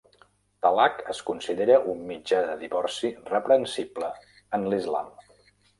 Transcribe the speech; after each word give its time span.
Talaq 0.65 1.03
es 1.13 1.19
considera 1.27 1.77
un 1.93 2.01
mitjà 2.13 2.41
de 2.49 2.57
divorci 2.65 3.15
reprensible 3.35 4.13
en 4.59 4.71
l'Islam. 4.75 5.19